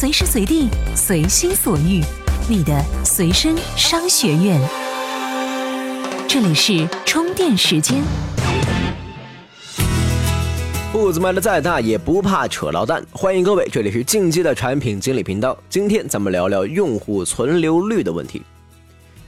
[0.00, 0.66] 随时随地，
[0.96, 2.00] 随心所欲，
[2.48, 4.58] 你的随身商学院。
[6.26, 8.02] 这里是充电时间。
[10.90, 13.04] 步子迈的再大，也不怕扯到蛋。
[13.12, 15.54] 欢迎各位，这里是进击的产品经理频道。
[15.68, 18.40] 今天咱们聊聊用户存留率的问题。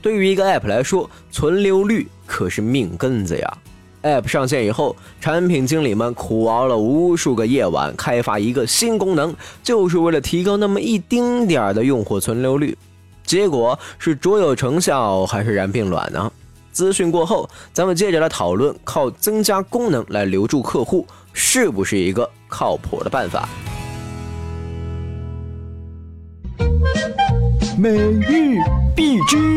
[0.01, 3.57] 对于一个 App 来说，存留率可是命根子呀。
[4.03, 9.33] App 上线以后，产品经理们苦熬了无数个夜晚，开发一个新功能，
[9.63, 12.77] 就是为了提高那么一丁点儿的用户存留率。
[13.23, 16.31] 结果是卓有成效还是然并卵呢？
[16.73, 23.47] 资讯过后，咱们接着来讨论，靠增加功能来留住客户，是不是一个靠谱的办法？
[27.77, 28.57] 每日
[28.95, 29.52] 必知。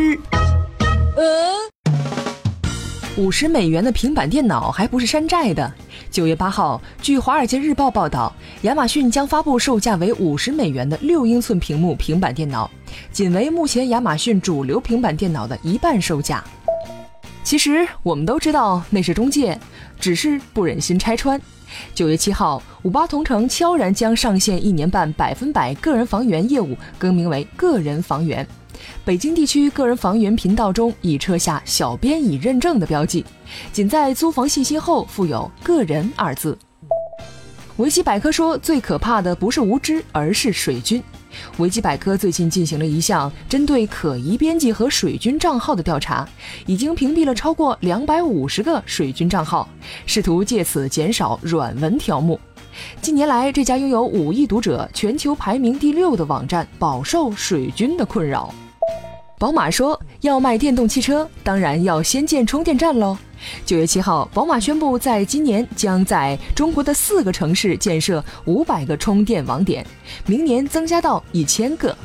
[3.17, 5.73] 五十美元的平板电脑还不是山寨的。
[6.11, 8.31] 九月八号，据《华尔街日报》报道，
[8.63, 12.71] 亚马逊将发布售价为五十美元的六英寸屏幕平板电脑，
[13.11, 16.45] 仅为目前亚马逊主流平板电脑的一半售价。
[17.43, 19.59] 其实我们都知道那是中介，
[19.99, 21.41] 只是不忍心拆穿。
[21.95, 28.47] 九月七号，五八同城悄然将上线一年半百分百个人房源业务更名为个人房源。
[29.05, 33.25] 北京地区个人房源频道中已撤下“小编已认证”的标记，
[33.73, 36.57] 仅在租房信息后附有“个人”二字。
[37.79, 41.03] 维基百科说，最可怕的不是无知，而是水军。
[41.59, 46.29] 维基百科最近进行了一项针对可疑编辑和水军账号的调查，
[46.67, 49.69] 已经屏蔽了超过两百五十个水军账号，
[50.07, 52.39] 试图借此减少软文条目。
[53.01, 58.53] 近年来，这家拥有五亿读者、全球排名第六的网站饱受水军的困扰。
[59.39, 63.17] 宝马说要卖电动汽车，当然要先建充电站喽。
[63.65, 69.87] 九月七号，宝马宣布，在今年将在中国的四个城市建设五百个充电网点，
[70.27, 71.97] 明年增加到一千个。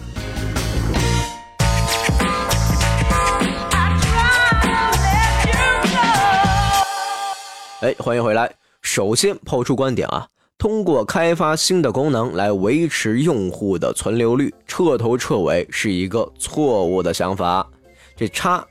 [7.81, 8.51] 哎，欢迎回来。
[8.81, 10.27] 首先抛出观点啊。
[10.57, 17.67] 通过开发新的功能来维持用户的存留率，彻头彻尾是一个错误的想法。
[18.15, 18.63] 这插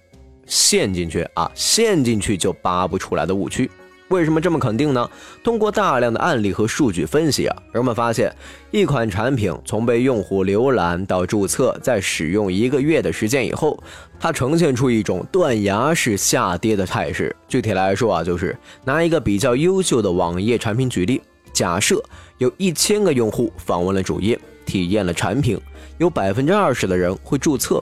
[0.50, 3.71] 陷进去啊，陷进去就拔不出来的误区。
[4.09, 5.09] 为什么这么肯定呢？
[5.44, 8.34] 通过大量的案例和数据分析啊，人们发现，
[8.72, 13.81] 一款产品从被用户浏览到注册，在使用一个月的时间以后，
[14.19, 17.34] 它呈现出一种断崖式下跌的态势。
[17.47, 21.22] 具体来说啊，就是拿一个比较优秀的网页产品举例。
[21.53, 22.03] 假设
[22.39, 25.56] 有一千个用户访问了主页，体验了产品，
[25.99, 27.81] 有百分之二十的人会注册，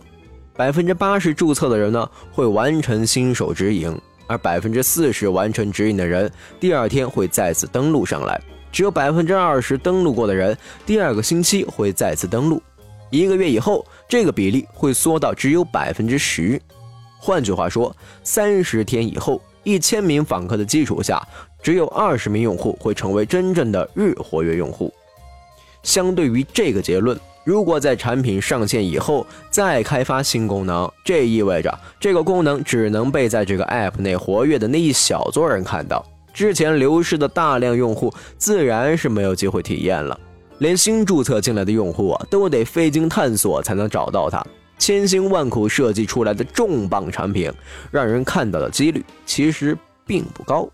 [0.59, 3.97] 百分之八十注册的人呢会完成新手指引，
[4.27, 8.41] 而百分之四十完成指引的人第二天会再次登录上来，
[8.73, 12.61] 只有百分之二十登录过的人第二个星期会再次登录，
[13.09, 16.61] 一个月以后这个比例会缩到只有百分之十，
[17.21, 17.95] 换句话说，
[18.25, 19.41] 三十天以后。
[19.65, 21.21] 一千名访客的基础下，
[21.63, 24.91] 只有二十名用户会成为真正的日活跃用户。
[25.83, 36.04] 相对于这个结论，如果在产品上线以后再开发新功能，这意味着这个功能只能被在这个 App 内活跃的那一小撮人看到，
[36.34, 40.20] 之前流失的大量用户自然是没有机会体验了，
[40.59, 44.44] 连新注册进来的用户啊都得费劲探索才能找到它。
[44.76, 47.50] 千辛万苦设计出来的重磅产品，
[47.91, 49.75] 让人看到的几率其实
[50.06, 50.69] 并不高。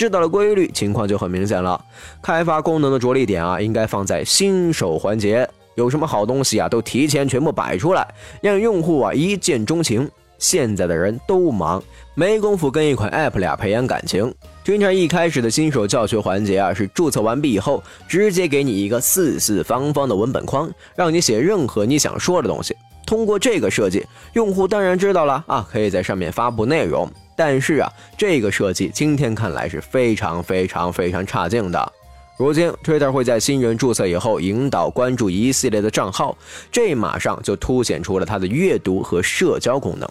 [0.00, 1.78] 知道了规律，情况就很明显了。
[2.22, 5.46] 开发功能的着力点啊，应该放在新手环节。
[5.74, 8.08] 有什么好东西啊，都提前全部摆出来，
[8.40, 10.10] 让用户啊一见钟情。
[10.38, 11.82] 现在的人都忙，
[12.14, 14.34] 没工夫跟一款 App 俩培养感情。
[14.64, 22.74] 军常一开始的新手教学环节啊，是注册完毕以后，直接给你一个四四方方的文本框，让你写任何你想说的东西。
[23.06, 27.06] 通过这个设计，用户当然知道了啊，可以在上面发布内容。
[27.42, 31.92] 但是啊，这个设计今天看来是非常非常非常差劲的。
[32.38, 36.36] 如今，Twitter 会在新人注册以后引导关注一系列的账号，
[36.70, 40.06] 这马上就凸显出了它的阅读和社交功能。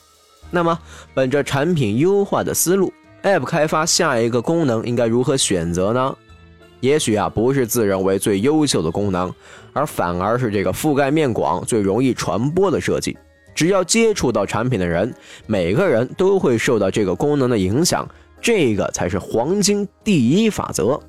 [0.49, 0.79] 那么，
[1.13, 6.17] 本着产品优化的思路，App 开发下一个功能应该如何选择呢？
[6.79, 9.31] 也许啊，不是自认为最优秀的功能，
[9.71, 13.15] 而反而是这个覆盖面广、最容易传播的设计。
[13.53, 15.13] 只要接触到产品的人，
[15.45, 18.07] 每个人都会受到这个功能的影响，
[18.41, 20.99] 这个才是黄金第一法则。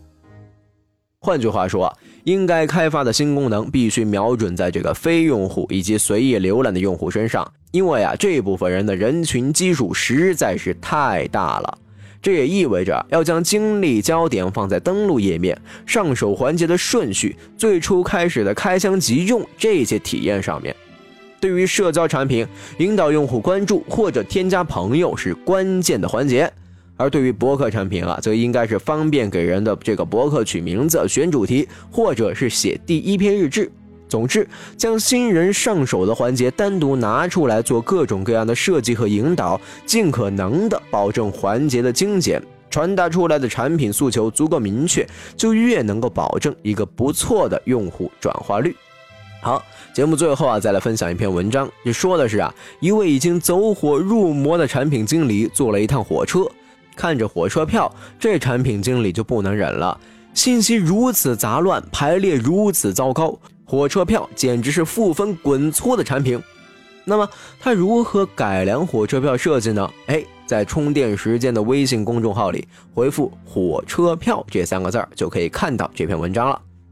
[1.22, 1.94] 换句话说，
[2.24, 7.46] 应该开发的新功能必须瞄准在这个非用户以及随意浏览的用户身上。
[7.72, 11.78] 因为啊，这部分人的人群基数实在是太大了，
[12.20, 20.74] 这也意味着要将精力焦点放在登录页面、上手环节的顺序、最初开始的开箱即用这些体验上面。
[21.40, 22.46] 对于社交产品，
[22.78, 26.46] 引导用户关注或者添加朋友是关键的环节；
[26.96, 33.72] 而对于博客产品啊，则应该是方便给人的这个博客取名字、选主题，或者是写第一篇日志。
[34.06, 34.46] 总之，
[34.76, 48.74] 将新人上手的环节单独拿出来做各种各样的设计和引导，尽可能的保证环节的精简，传达出来的产品诉求足够明确，就越能够保证一个不错的用户转化率。
[49.42, 49.62] 好，
[49.94, 56.40] 节目最后啊，再来分享一篇文章，就说的是啊，一位已经走火入魔的产品经理坐了一趟火车，
[56.94, 59.98] 看着火车票，这产品经理就不能忍了，
[60.34, 63.34] 信息如此杂乱，排列如此糟糕。
[63.64, 66.38] 火车票简直是负分滚粗的产品，
[67.04, 67.26] 那么
[67.58, 69.90] 他如何改良火车票设计呢？
[70.06, 76.60] 哎，在充电时间的微信公众号里回复“火车票”这三个字儿，就可以看到这篇文章了。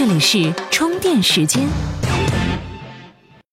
[0.00, 1.99] 这里是充电时间。